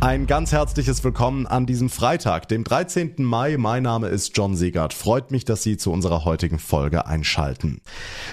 [0.00, 3.14] Ein ganz herzliches Willkommen an diesem Freitag, dem 13.
[3.18, 3.56] Mai.
[3.58, 4.94] Mein Name ist John Segert.
[4.94, 7.80] Freut mich, dass Sie zu unserer heutigen Folge einschalten.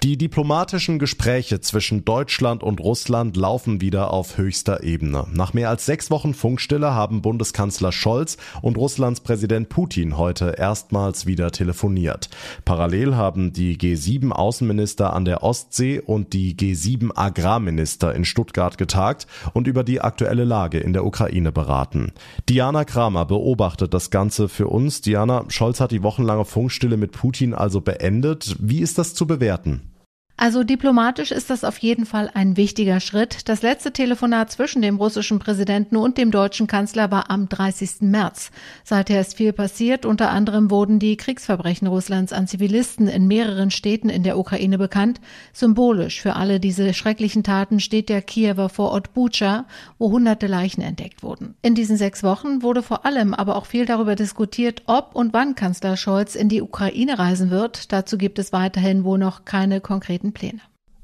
[0.03, 5.25] Die diplomatischen Gespräche zwischen Deutschland und Russland laufen wieder auf höchster Ebene.
[5.33, 11.25] Nach mehr als sechs Wochen Funkstille haben Bundeskanzler Scholz und Russlands Präsident Putin heute erstmals
[11.25, 12.29] wieder telefoniert.
[12.63, 19.25] Parallel haben die G7 Außenminister an der Ostsee und die G7 Agrarminister in Stuttgart getagt
[19.53, 22.11] und über die aktuelle Lage in der Ukraine beraten.
[22.47, 25.01] Diana Kramer beobachtet das Ganze für uns.
[25.01, 28.55] Diana, Scholz hat die wochenlange Funkstille mit Putin also beendet.
[28.59, 29.94] Wie ist das zu bewerten?
[30.37, 33.47] Also diplomatisch ist das auf jeden Fall ein wichtiger Schritt.
[33.47, 38.01] Das letzte Telefonat zwischen dem russischen Präsidenten und dem deutschen Kanzler war am 30.
[38.01, 38.51] März.
[38.83, 40.05] Seither ist viel passiert.
[40.05, 45.21] Unter anderem wurden die Kriegsverbrechen Russlands an Zivilisten in mehreren Städten in der Ukraine bekannt.
[45.53, 49.63] Symbolisch für alle diese schrecklichen Taten steht der Kiewer Vorort Bucha,
[49.99, 51.55] wo hunderte Leichen entdeckt wurden.
[51.61, 55.55] In diesen sechs Wochen wurde vor allem aber auch viel darüber diskutiert, ob und wann
[55.55, 57.93] Kanzler Scholz in die Ukraine reisen wird.
[57.93, 60.61] Dazu gibt es weiterhin wohl noch keine konkreten konkreten Pläne.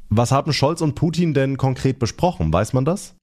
[0.10, 2.52] Was haben Scholz und Putin denn konkret besprochen?
[2.52, 3.16] Weiß man das?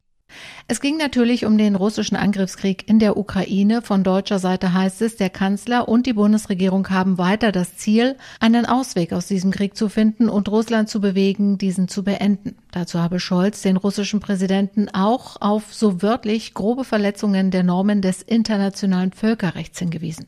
[0.67, 3.81] Es ging natürlich um den russischen Angriffskrieg in der Ukraine.
[3.81, 8.67] Von deutscher Seite heißt es, der Kanzler und die Bundesregierung haben weiter das Ziel, einen
[8.67, 12.57] Ausweg aus diesem Krieg zu finden und Russland zu bewegen, diesen zu beenden.
[12.71, 18.23] Dazu habe Scholz den russischen Präsidenten auch auf so wörtlich grobe Verletzungen der Normen des
[18.23, 20.27] internationalen Völkerrechts hingewiesen.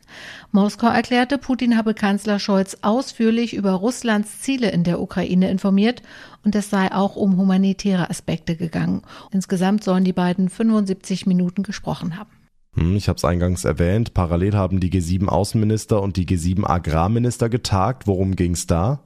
[0.50, 6.02] Moskau erklärte, Putin habe Kanzler Scholz ausführlich über Russlands Ziele in der Ukraine informiert
[6.42, 9.02] und es sei auch um humanitäre Aspekte gegangen.
[9.30, 12.30] Insgesamt sollen die beiden 75 Minuten gesprochen haben.
[12.76, 17.50] Hm, ich habe es eingangs erwähnt, parallel haben die G7 Außenminister und die G7 Agrarminister
[17.50, 18.06] getagt.
[18.06, 19.00] Worum ging es da?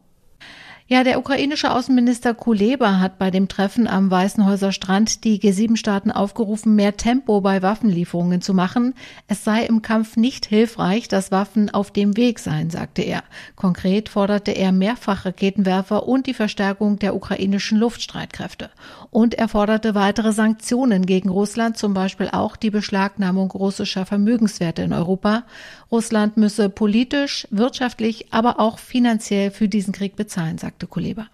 [0.86, 6.74] Ja, der ukrainische Außenminister Kuleba hat bei dem Treffen am Weißenhäuser Strand die G7-Staaten aufgerufen,
[6.74, 8.92] mehr Tempo bei Waffenlieferungen zu machen.
[9.26, 13.24] Es sei im Kampf nicht hilfreich, dass Waffen auf dem Weg seien, sagte er.
[13.56, 18.68] Konkret forderte er Mehrfachraketenwerfer und die Verstärkung der ukrainischen Luftstreitkräfte.
[19.10, 24.92] Und er forderte weitere Sanktionen gegen Russland, zum Beispiel auch die Beschlagnahmung russischer Vermögenswerte in
[24.92, 25.44] Europa.
[25.90, 31.26] Russland müsse politisch, wirtschaftlich, aber auch finanziell für diesen Krieg bezahlen, sagte Kuleba.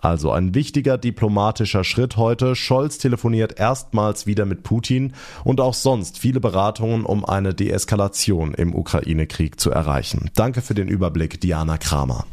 [0.00, 2.54] Also ein wichtiger diplomatischer Schritt heute.
[2.54, 8.74] Scholz telefoniert erstmals wieder mit Putin und auch sonst viele Beratungen, um eine Deeskalation im
[8.76, 10.30] Ukraine-Krieg zu erreichen.
[10.34, 12.26] Danke für den Überblick, Diana Kramer.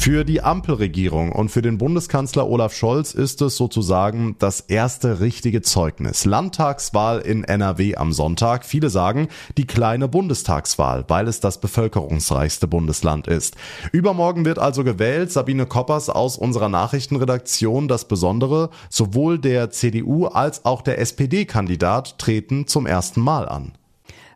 [0.00, 5.60] Für die Ampelregierung und für den Bundeskanzler Olaf Scholz ist es sozusagen das erste richtige
[5.60, 6.24] Zeugnis.
[6.24, 8.64] Landtagswahl in NRW am Sonntag.
[8.64, 9.26] Viele sagen
[9.58, 13.56] die kleine Bundestagswahl, weil es das bevölkerungsreichste Bundesland ist.
[13.90, 15.32] Übermorgen wird also gewählt.
[15.32, 17.88] Sabine Koppers aus unserer Nachrichtenredaktion.
[17.88, 23.72] Das Besondere, sowohl der CDU als auch der SPD-Kandidat treten zum ersten Mal an.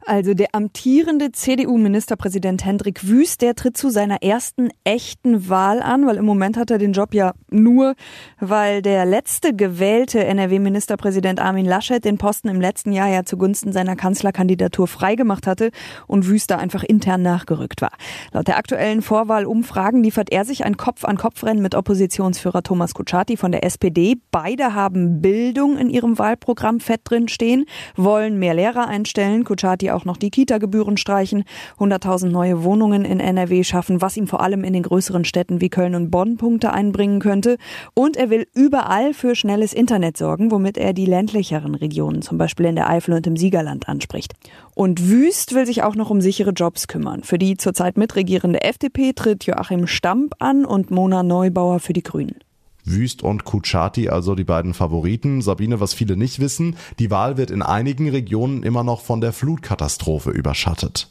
[0.04, 6.16] Also der amtierende CDU-Ministerpräsident Hendrik Wüst, der tritt zu seiner ersten echten Wahl an, weil
[6.16, 7.94] im Moment hat er den Job ja nur,
[8.40, 13.94] weil der letzte gewählte NRW-Ministerpräsident Armin Laschet den Posten im letzten Jahr ja zugunsten seiner
[13.94, 15.70] Kanzlerkandidatur freigemacht hatte
[16.08, 17.92] und Wüst da einfach intern nachgerückt war.
[18.32, 23.62] Laut der aktuellen Vorwahlumfragen liefert er sich ein Kopf-an-Kopf-Rennen mit Oppositionsführer Thomas Kutschaty von der
[23.64, 24.16] SPD.
[24.32, 29.44] Beide haben Bildung in ihrem Wahlprogramm fett drin stehen, wollen mehr Lehrer einstellen.
[29.44, 31.44] Kutschaty auch noch die Kita-Gebühren streichen,
[31.78, 35.68] 100.000 neue Wohnungen in NRW schaffen, was ihm vor allem in den größeren Städten wie
[35.68, 37.56] Köln und Bonn Punkte einbringen könnte.
[37.94, 42.66] Und er will überall für schnelles Internet sorgen, womit er die ländlicheren Regionen, zum Beispiel
[42.66, 44.34] in der Eifel und im Siegerland, anspricht.
[44.74, 47.22] Und Wüst will sich auch noch um sichere Jobs kümmern.
[47.22, 52.36] Für die zurzeit mitregierende FDP tritt Joachim Stamp an und Mona Neubauer für die Grünen.
[52.84, 55.42] Wüst und Kuchati, also die beiden Favoriten.
[55.42, 59.32] Sabine, was viele nicht wissen, die Wahl wird in einigen Regionen immer noch von der
[59.32, 61.08] Flutkatastrophe überschattet.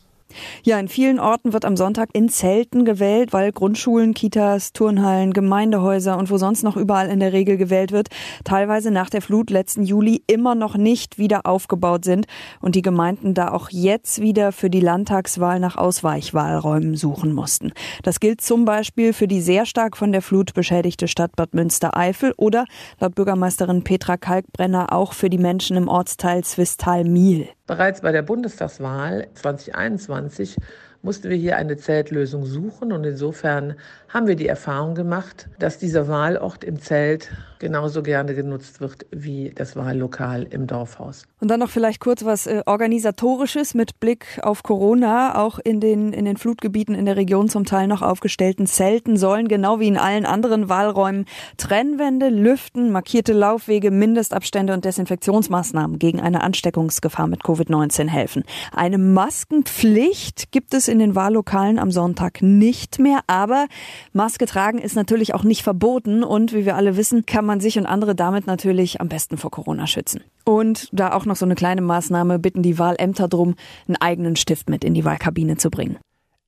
[0.63, 6.17] Ja, in vielen Orten wird am Sonntag in Zelten gewählt, weil Grundschulen, Kitas, Turnhallen, Gemeindehäuser
[6.17, 8.09] und wo sonst noch überall in der Regel gewählt wird,
[8.43, 12.25] teilweise nach der Flut letzten Juli immer noch nicht wieder aufgebaut sind
[12.59, 17.71] und die Gemeinden da auch jetzt wieder für die Landtagswahl nach Ausweichwahlräumen suchen mussten.
[18.03, 22.33] Das gilt zum Beispiel für die sehr stark von der Flut beschädigte Stadt Bad Münstereifel
[22.37, 22.65] oder
[22.99, 27.49] laut Bürgermeisterin Petra Kalkbrenner auch für die Menschen im Ortsteil Zwistal-Miel.
[27.71, 30.57] Bereits bei der Bundestagswahl 2021
[31.03, 33.75] mussten wir hier eine Zeltlösung suchen und insofern
[34.09, 37.31] haben wir die Erfahrung gemacht, dass dieser Wahlort im Zelt
[37.61, 41.23] genauso gerne genutzt wird wie das Wahllokal im Dorfhaus.
[41.39, 45.37] Und dann noch vielleicht kurz was äh, organisatorisches mit Blick auf Corona.
[45.37, 49.47] Auch in den in den Flutgebieten in der Region zum Teil noch aufgestellten Zelten sollen
[49.47, 51.25] genau wie in allen anderen Wahlräumen
[51.57, 58.43] Trennwände, Lüften, markierte Laufwege, Mindestabstände und Desinfektionsmaßnahmen gegen eine Ansteckungsgefahr mit Covid-19 helfen.
[58.73, 63.67] Eine Maskenpflicht gibt es in den Wahllokalen am Sonntag nicht mehr, aber
[64.13, 67.77] Maske tragen ist natürlich auch nicht verboten und wie wir alle wissen, kann man sich
[67.77, 70.23] und andere damit natürlich am besten vor Corona schützen.
[70.45, 73.55] Und da auch noch so eine kleine Maßnahme, bitten die Wahlämter drum,
[73.87, 75.97] einen eigenen Stift mit in die Wahlkabine zu bringen.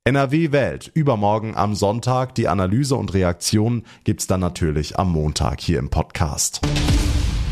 [0.06, 2.36] NRW wählt übermorgen am Sonntag.
[2.36, 6.60] Die Analyse und Reaktion gibt's dann natürlich am Montag hier im Podcast.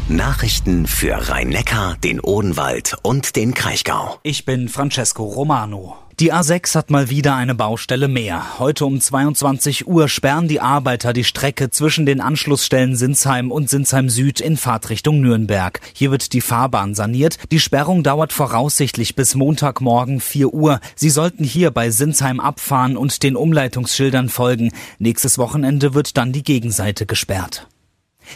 [0.09, 4.18] Nachrichten für Rhein-Neckar, den Odenwald und den Kraichgau.
[4.24, 5.95] Ich bin Francesco Romano.
[6.21, 8.59] Die A6 hat mal wieder eine Baustelle mehr.
[8.59, 14.07] Heute um 22 Uhr sperren die Arbeiter die Strecke zwischen den Anschlussstellen Sinsheim und Sinsheim
[14.07, 15.81] Süd in Fahrtrichtung Nürnberg.
[15.95, 17.39] Hier wird die Fahrbahn saniert.
[17.51, 20.79] Die Sperrung dauert voraussichtlich bis Montagmorgen 4 Uhr.
[20.95, 24.69] Sie sollten hier bei Sinsheim abfahren und den Umleitungsschildern folgen.
[25.00, 27.65] Nächstes Wochenende wird dann die Gegenseite gesperrt.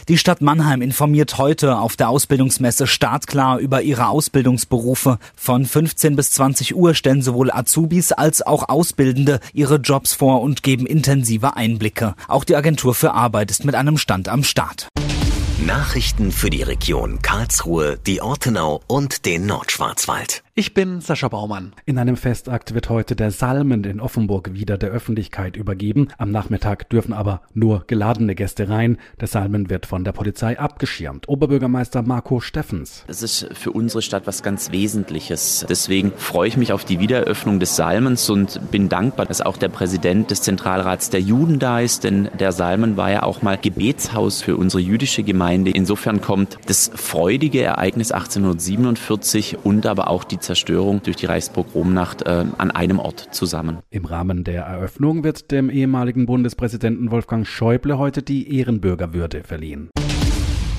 [0.08, 5.18] Die Stadt Mannheim informiert heute auf der Ausbildungsmesse Startklar über ihre Ausbildungsberufe.
[5.34, 10.62] Von 15 bis 20 Uhr stellen sowohl Azubis als auch Ausbildende ihre Jobs vor und
[10.62, 12.14] geben intensive Einblicke.
[12.28, 14.88] Auch die Agentur für Arbeit ist mit einem Stand am Start.
[15.58, 20.45] Nachrichten für die Region Karlsruhe, die Ortenau und den Nordschwarzwald.
[20.58, 21.74] Ich bin Sascha Baumann.
[21.84, 26.08] In einem Festakt wird heute der Salmen in Offenburg wieder der Öffentlichkeit übergeben.
[26.16, 28.96] Am Nachmittag dürfen aber nur geladene Gäste rein.
[29.20, 31.28] Der Salmen wird von der Polizei abgeschirmt.
[31.28, 33.04] Oberbürgermeister Marco Steffens.
[33.06, 35.66] Es ist für unsere Stadt was ganz Wesentliches.
[35.68, 39.68] Deswegen freue ich mich auf die Wiedereröffnung des Salmens und bin dankbar, dass auch der
[39.68, 44.40] Präsident des Zentralrats der Juden da ist, denn der Salmen war ja auch mal Gebetshaus
[44.40, 45.72] für unsere jüdische Gemeinde.
[45.72, 52.46] Insofern kommt das freudige Ereignis 1847 und aber auch die Zerstörung durch die Reichspogromnacht äh,
[52.56, 53.78] an einem Ort zusammen.
[53.90, 59.90] Im Rahmen der Eröffnung wird dem ehemaligen Bundespräsidenten Wolfgang Schäuble heute die Ehrenbürgerwürde verliehen.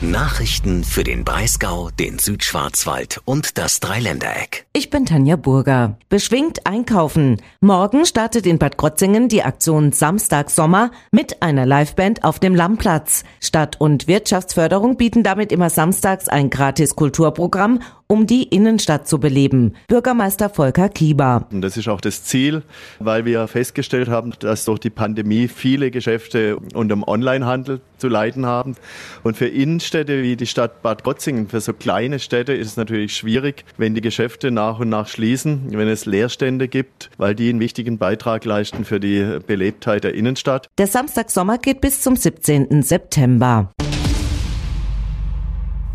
[0.02, 4.68] Nachrichten für den Breisgau, den Südschwarzwald und das Dreiländereck.
[4.72, 5.98] Ich bin Tanja Burger.
[6.08, 7.42] Beschwingt einkaufen.
[7.62, 13.24] Morgen startet in Bad Krotzingen die Aktion Samstag Sommer mit einer Liveband auf dem Lammplatz.
[13.42, 19.76] Stadt- und Wirtschaftsförderung bieten damit immer samstags ein gratis Kulturprogramm um die Innenstadt zu beleben.
[19.88, 21.48] Bürgermeister Volker Kieber.
[21.52, 22.64] Und das ist auch das Ziel,
[23.00, 28.46] weil wir festgestellt haben, dass durch die Pandemie viele Geschäfte unter dem Onlinehandel zu leiden
[28.46, 28.76] haben.
[29.24, 33.16] Und für Innenstädte wie die Stadt Bad Gotzingen, für so kleine Städte ist es natürlich
[33.16, 37.60] schwierig, wenn die Geschäfte nach und nach schließen, wenn es Leerstände gibt, weil die einen
[37.60, 40.68] wichtigen Beitrag leisten für die Belebtheit der Innenstadt.
[40.78, 42.82] Der Samstagsommer geht bis zum 17.
[42.84, 43.70] September.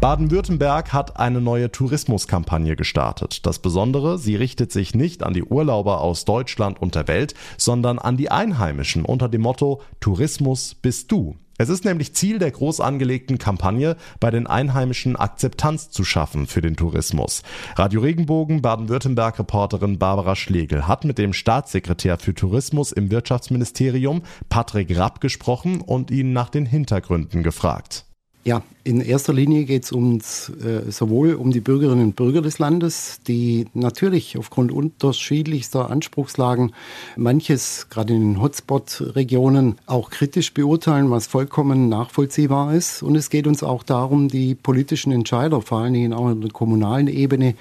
[0.02, 3.46] Baden-Württemberg hat eine neue Tourismuskampagne gestartet.
[3.46, 8.00] Das Besondere, sie richtet sich nicht an die Urlauber aus Deutschland und der Welt, sondern
[8.00, 11.36] an die Einheimischen unter dem Motto Tourismus bist du.
[11.56, 16.62] Es ist nämlich Ziel der groß angelegten Kampagne, bei den Einheimischen Akzeptanz zu schaffen für
[16.62, 17.44] den Tourismus.
[17.76, 25.20] Radio Regenbogen Baden-Württemberg-Reporterin Barbara Schlegel hat mit dem Staatssekretär für Tourismus im Wirtschaftsministerium Patrick Rapp
[25.20, 28.06] gesprochen und ihn nach den Hintergründen gefragt.
[28.44, 32.58] Ja, in erster Linie geht es uns äh, sowohl um die Bürgerinnen und Bürger des
[32.58, 36.72] Landes, die natürlich aufgrund unterschiedlichster Anspruchslagen
[37.16, 43.02] manches, gerade in den Hotspot-Regionen, auch kritisch beurteilen, was vollkommen nachvollziehbar ist.
[43.02, 46.50] Und es geht uns auch darum, die politischen Entscheider, vor allen Dingen auch in der
[46.50, 47.54] kommunalen Ebene,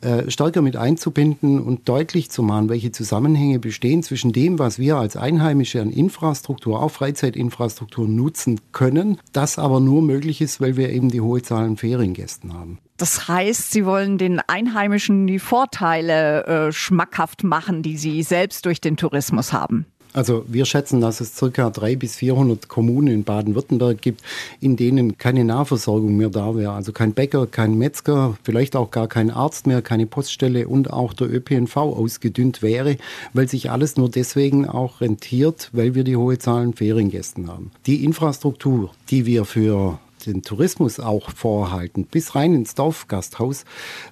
[0.00, 4.96] äh, stärker mit einzubinden und deutlich zu machen, welche Zusammenhänge bestehen zwischen dem, was wir
[4.96, 10.90] als Einheimische an Infrastruktur, auch Freizeitinfrastruktur nutzen können, das aber nur möglich ist, weil wir
[10.90, 12.78] eben die hohe Zahl an Feriengästen haben.
[12.96, 18.80] Das heißt, Sie wollen den Einheimischen die Vorteile äh, schmackhaft machen, die sie selbst durch
[18.80, 19.86] den Tourismus haben.
[20.14, 24.20] Also wir schätzen, dass es circa 300 bis 400 Kommunen in Baden-Württemberg gibt,
[24.60, 26.72] in denen keine Nahversorgung mehr da wäre.
[26.72, 31.14] Also kein Bäcker, kein Metzger, vielleicht auch gar kein Arzt mehr, keine Poststelle und auch
[31.14, 32.98] der ÖPNV ausgedünnt wäre,
[33.32, 37.70] weil sich alles nur deswegen auch rentiert, weil wir die hohe Zahl an Feriengästen haben.
[37.86, 43.64] Die Infrastruktur, die wir für den Tourismus auch vorhalten, bis rein ins Dorfgasthaus,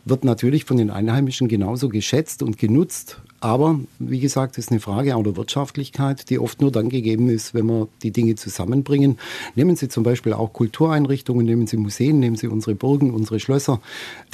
[0.05, 4.81] wird natürlich von den Einheimischen genauso geschätzt und genutzt Aber wie gesagt, es ist eine
[4.81, 9.19] Frage auch der Wirtschaftlichkeit, die oft nur dann gegeben ist, wenn wir die Dinge zusammenbringen.
[9.55, 13.81] Nehmen Sie zum Beispiel auch Kultureinrichtungen, nehmen Sie Museen, nehmen Sie unsere Burgen, unsere Schlösser,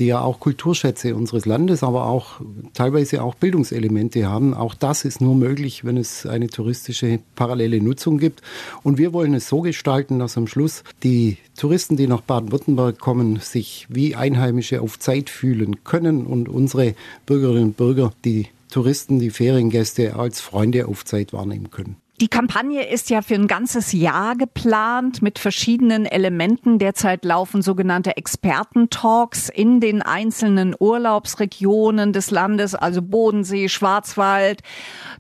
[0.01, 2.41] die ja auch Kulturschätze unseres Landes, aber auch
[2.75, 4.55] teilweise auch Bildungselemente haben.
[4.55, 8.43] Auch das ist nur möglich, wenn es eine touristische parallele Nutzung gibt.
[8.83, 13.39] Und wir wollen es so gestalten, dass am Schluss die Touristen, die nach Baden-Württemberg kommen,
[13.39, 16.95] sich wie Einheimische auf Zeit fühlen können und unsere
[17.25, 21.97] Bürgerinnen und Bürger die Touristen, die Feriengäste als Freunde auf Zeit wahrnehmen können.
[22.19, 26.79] Die Kampagne ist ja für ein ganzes Jahr geplant mit verschiedenen Elementen.
[26.79, 34.63] Derzeit laufen sogenannte Expertentalks in den einzelnen Urlaubsregionen des Landes, also Bodensee, Schwarzwald,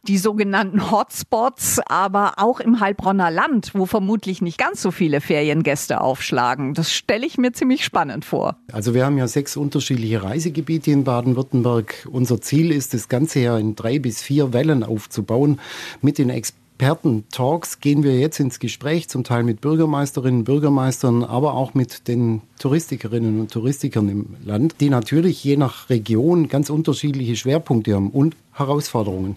[0.05, 6.01] die sogenannten Hotspots, aber auch im Heilbronner Land, wo vermutlich nicht ganz so viele Feriengäste
[6.01, 6.73] aufschlagen.
[6.73, 8.57] Das stelle ich mir ziemlich spannend vor.
[8.73, 12.09] Also wir haben ja sechs unterschiedliche Reisegebiete in Baden-Württemberg.
[12.11, 15.61] Unser Ziel ist, das Ganze ja in drei bis vier Wellen aufzubauen
[16.01, 21.55] mit den Experten Experten-Talks gehen wir jetzt ins Gespräch, zum Teil mit Bürgermeisterinnen, Bürgermeistern, aber
[21.55, 27.35] auch mit den Touristikerinnen und Touristikern im Land, die natürlich je nach Region ganz unterschiedliche
[27.35, 29.37] Schwerpunkte haben und Herausforderungen.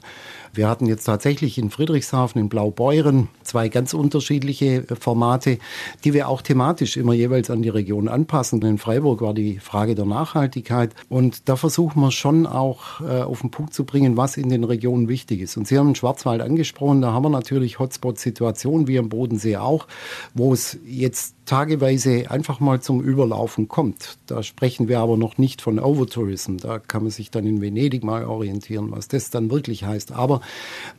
[0.53, 5.59] Wir hatten jetzt tatsächlich in Friedrichshafen, in Blaubeuren zwei ganz unterschiedliche äh, Formate,
[6.03, 8.61] die wir auch thematisch immer jeweils an die Region anpassen.
[8.61, 13.41] In Freiburg war die Frage der Nachhaltigkeit und da versuchen wir schon auch äh, auf
[13.41, 15.57] den Punkt zu bringen, was in den Regionen wichtig ist.
[15.57, 19.88] Und Sie haben den Schwarzwald angesprochen, da haben wir natürlich Hotspot-Situationen, wie am Bodensee auch,
[20.33, 24.20] wo es jetzt tageweise einfach mal zum Überlaufen kommt.
[24.27, 26.58] Da sprechen wir aber noch nicht von Overtourism.
[26.58, 30.12] Da kann man sich dann in Venedig mal orientieren, was das dann wirklich heißt.
[30.12, 30.41] Aber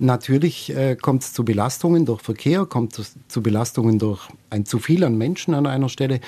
[0.00, 4.80] natürlich äh, kommt es zu Belastungen durch Verkehr, kommt es zu Belastungen durch ein zu
[4.80, 6.19] viel an Menschen an einer Stelle.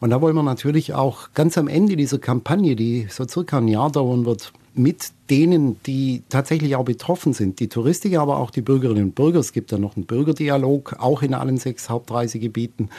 [0.00, 3.68] Und da wollen wir natürlich auch ganz am Ende dieser Kampagne, die so circa ein
[3.68, 8.60] Jahr dauern wird, mit denen, die tatsächlich auch betroffen sind, die Touristiker, aber auch die
[8.60, 9.38] Bürgerinnen und Bürger.
[9.38, 12.90] Es gibt ja noch einen Bürgerdialog, auch in allen sechs Hauptreisegebieten,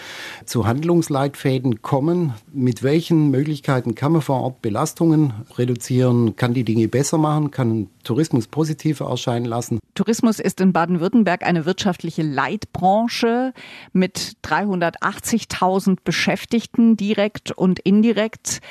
[0.45, 2.33] zu Handlungsleitfäden kommen.
[2.51, 7.87] Mit welchen Möglichkeiten kann man vor Ort Belastungen reduzieren, kann die Dinge besser machen, kann
[8.03, 9.79] Tourismus positiver erscheinen lassen?
[9.93, 13.53] Tourismus ist in Baden-Württemberg eine wirtschaftliche Leitbranche
[13.91, 18.61] mit 380.000 Beschäftigten direkt und indirekt.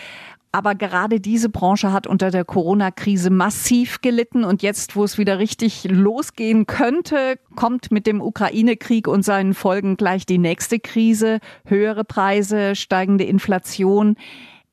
[0.54, 5.38] Aber gerade diese Branche hat unter der Corona-Krise massiv gelitten und jetzt, wo es wieder
[5.38, 12.04] richtig losgehen könnte, kommt mit dem Ukraine-Krieg und seinen Folgen gleich die nächste Krise, höhere
[12.04, 14.16] Preise, steigende Inflation.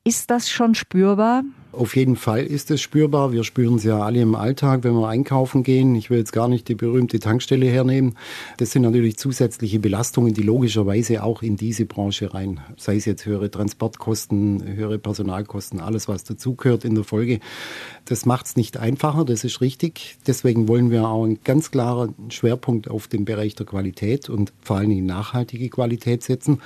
[0.04, 1.44] Ist das schon spürbar?
[1.72, 3.30] Auf jeden Fall ist es spürbar.
[3.30, 5.94] Wir spüren es ja alle im Alltag, wenn wir einkaufen gehen.
[5.94, 8.16] Ich will jetzt gar nicht die berühmte Tankstelle hernehmen.
[8.56, 13.24] Das sind natürlich zusätzliche Belastungen, die logischerweise auch in diese Branche rein, sei es jetzt
[13.24, 17.38] höhere Transportkosten, höhere Personalkosten, alles was dazugehört in der Folge.
[18.04, 20.16] Das macht es nicht einfacher, das ist richtig.
[20.26, 24.78] Deswegen wollen wir auch einen ganz klaren Schwerpunkt auf den Bereich der Qualität und vor
[24.78, 26.60] allen Dingen nachhaltige Qualität setzen,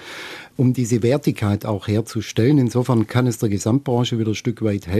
[0.56, 2.56] um diese Wertigkeit auch herzustellen.
[2.56, 4.93] Insofern kann es der Gesamtbranche wieder ein Stück weit helfen.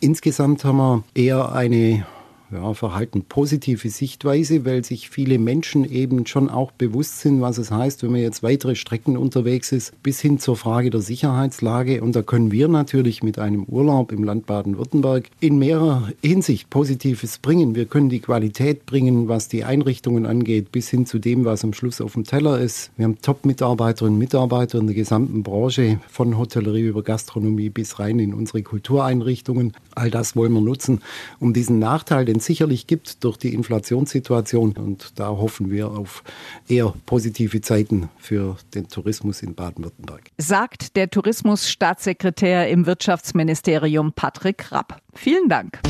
[0.00, 2.06] Insgesamt haben wir eher eine
[2.52, 7.70] ja, verhalten positive Sichtweise, weil sich viele Menschen eben schon auch bewusst sind, was es
[7.70, 12.02] heißt, wenn man jetzt weitere Strecken unterwegs ist, bis hin zur Frage der Sicherheitslage.
[12.02, 17.38] Und da können wir natürlich mit einem Urlaub im Land Baden-Württemberg in mehrerer Hinsicht Positives
[17.38, 17.74] bringen.
[17.74, 21.72] Wir können die Qualität bringen, was die Einrichtungen angeht, bis hin zu dem, was am
[21.72, 22.90] Schluss auf dem Teller ist.
[22.96, 28.18] Wir haben Top-Mitarbeiterinnen und Mitarbeiter in der gesamten Branche, von Hotellerie über Gastronomie bis rein
[28.18, 29.72] in unsere Kultureinrichtungen.
[29.94, 31.00] All das wollen wir nutzen,
[31.38, 34.72] um diesen Nachteil, den es sicherlich gibt durch die Inflationssituation.
[34.72, 36.22] Und da hoffen wir auf
[36.68, 40.30] eher positive Zeiten für den Tourismus in Baden-Württemberg.
[40.38, 45.00] Sagt der Tourismusstaatssekretär im Wirtschaftsministerium Patrick Rapp.
[45.14, 45.80] Vielen Dank.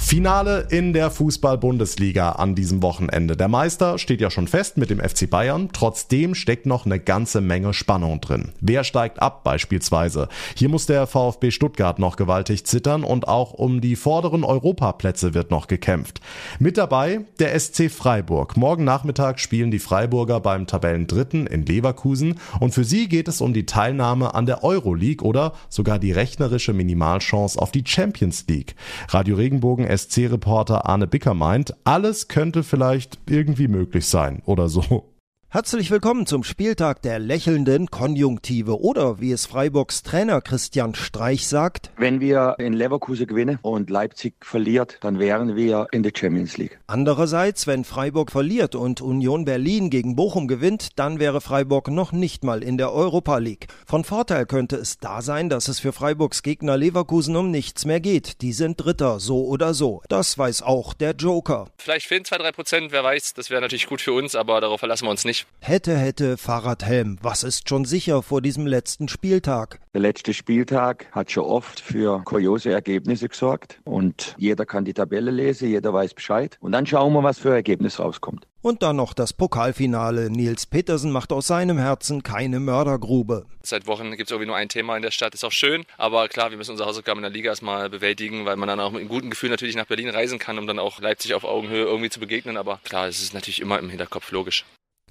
[0.00, 3.36] Finale in der Fußball-Bundesliga an diesem Wochenende.
[3.36, 5.68] Der Meister steht ja schon fest mit dem FC Bayern.
[5.72, 8.52] Trotzdem steckt noch eine ganze Menge Spannung drin.
[8.60, 10.28] Wer steigt ab beispielsweise?
[10.56, 15.50] Hier muss der VfB Stuttgart noch gewaltig zittern und auch um die vorderen Europaplätze wird
[15.50, 16.20] noch gekämpft.
[16.58, 18.56] Mit dabei der SC Freiburg.
[18.56, 23.52] Morgen Nachmittag spielen die Freiburger beim Tabellendritten in Leverkusen und für sie geht es um
[23.52, 28.76] die Teilnahme an der Euroleague oder sogar die rechnerische Minimalchance auf die Champions League.
[29.08, 35.07] Radio Regenbogen SC-Reporter Arne Bicker meint, alles könnte vielleicht irgendwie möglich sein oder so.
[35.50, 41.90] Herzlich willkommen zum Spieltag der lächelnden Konjunktive oder wie es Freiburgs Trainer Christian Streich sagt.
[41.96, 46.78] Wenn wir in Leverkusen gewinnen und Leipzig verliert, dann wären wir in der Champions League.
[46.86, 52.44] Andererseits, wenn Freiburg verliert und Union Berlin gegen Bochum gewinnt, dann wäre Freiburg noch nicht
[52.44, 53.68] mal in der Europa League.
[53.86, 58.00] Von Vorteil könnte es da sein, dass es für Freiburgs Gegner Leverkusen um nichts mehr
[58.00, 58.42] geht.
[58.42, 60.02] Die sind Dritter, so oder so.
[60.10, 61.68] Das weiß auch der Joker.
[61.78, 63.32] Vielleicht fehlen zwei, drei Prozent, wer weiß.
[63.32, 65.37] Das wäre natürlich gut für uns, aber darauf verlassen wir uns nicht.
[65.60, 67.18] Hätte, hätte, Fahrradhelm.
[67.20, 69.80] Was ist schon sicher vor diesem letzten Spieltag?
[69.92, 75.30] Der letzte Spieltag hat schon oft für kuriose Ergebnisse gesorgt und jeder kann die Tabelle
[75.30, 78.46] lesen, jeder weiß Bescheid und dann schauen wir, was für Ergebnis rauskommt.
[78.60, 80.30] Und dann noch das Pokalfinale.
[80.30, 83.46] Nils Petersen macht aus seinem Herzen keine Mördergrube.
[83.62, 85.34] Seit Wochen gibt es irgendwie nur ein Thema in der Stadt.
[85.34, 88.56] Ist auch schön, aber klar, wir müssen unsere Hausaufgaben in der Liga erstmal bewältigen, weil
[88.56, 91.00] man dann auch mit einem guten Gefühl natürlich nach Berlin reisen kann, um dann auch
[91.00, 92.56] Leipzig auf Augenhöhe irgendwie zu begegnen.
[92.56, 94.64] Aber klar, es ist natürlich immer im Hinterkopf logisch.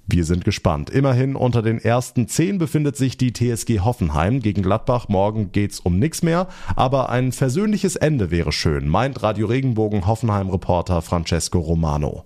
[0.10, 0.90] Wir sind gespannt.
[0.90, 4.40] Immerhin unter den ersten zehn befindet sich die TSG Hoffenheim.
[4.40, 6.48] Gegen Gladbach morgen geht's um nichts mehr,
[6.78, 12.24] aber ein versöhnliches Ende wäre schön, meint Radio Regenbogen Hoffenheim-Reporter Francesco Romano.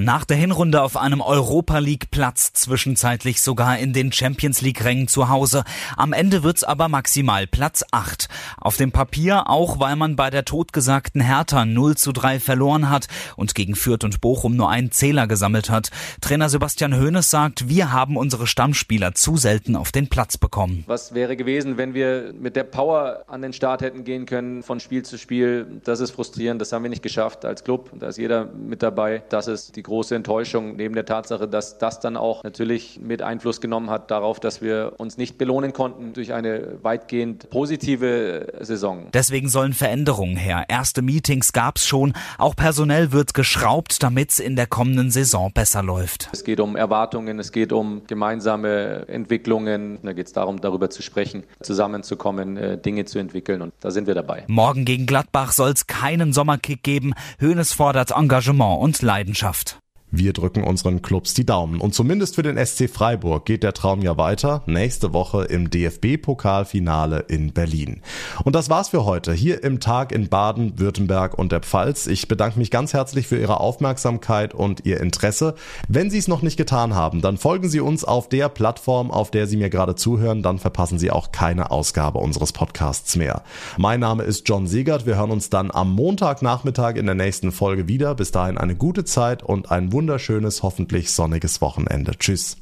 [0.00, 5.08] Nach der Hinrunde auf einem Europa League Platz, zwischenzeitlich sogar in den Champions League Rängen
[5.08, 5.64] zu Hause.
[5.96, 8.28] Am Ende wird's aber maximal Platz 8.
[8.58, 13.08] Auf dem Papier auch, weil man bei der totgesagten Hertha 0 zu 3 verloren hat
[13.34, 15.90] und gegen Fürth und Bochum nur einen Zähler gesammelt hat.
[16.20, 20.84] Trainer Sebastian Hoeneß sagt, wir haben unsere Stammspieler zu selten auf den Platz bekommen.
[20.86, 24.78] Was wäre gewesen, wenn wir mit der Power an den Start hätten gehen können von
[24.78, 25.80] Spiel zu Spiel?
[25.82, 27.90] Das ist frustrierend, das haben wir nicht geschafft als Club.
[27.98, 29.24] Da ist jeder mit dabei.
[29.28, 33.60] Das ist die große Enttäuschung, neben der Tatsache, dass das dann auch natürlich mit Einfluss
[33.60, 39.08] genommen hat darauf, dass wir uns nicht belohnen konnten durch eine weitgehend positive Saison.
[39.12, 40.64] Deswegen sollen Veränderungen her.
[40.68, 42.12] Erste Meetings gab's schon.
[42.38, 46.28] Auch personell wird geschraubt, damit's in der kommenden Saison besser läuft.
[46.32, 49.98] Es geht um Erwartungen, es geht um gemeinsame Entwicklungen.
[50.02, 54.06] Da geht es darum, darüber zu sprechen, zusammenzukommen, äh, Dinge zu entwickeln und da sind
[54.06, 54.44] wir dabei.
[54.48, 57.14] Morgen gegen Gladbach soll's keinen Sommerkick geben.
[57.38, 59.77] Höhnes fordert Engagement und Leidenschaft.
[60.10, 61.80] Wir drücken unseren Clubs die Daumen.
[61.80, 64.62] Und zumindest für den SC Freiburg geht der Traum ja weiter.
[64.64, 68.00] Nächste Woche im DFB-Pokalfinale in Berlin.
[68.42, 72.06] Und das war's für heute hier im Tag in Baden, Württemberg und der Pfalz.
[72.06, 75.54] Ich bedanke mich ganz herzlich für Ihre Aufmerksamkeit und Ihr Interesse.
[75.88, 79.30] Wenn Sie es noch nicht getan haben, dann folgen Sie uns auf der Plattform, auf
[79.30, 80.42] der Sie mir gerade zuhören.
[80.42, 83.42] Dann verpassen Sie auch keine Ausgabe unseres Podcasts mehr.
[83.76, 85.04] Mein Name ist John Siegert.
[85.04, 88.14] Wir hören uns dann am Montagnachmittag in der nächsten Folge wieder.
[88.14, 92.12] Bis dahin eine gute Zeit und ein wunderschönes, hoffentlich sonniges Wochenende.
[92.16, 92.58] Tschüss.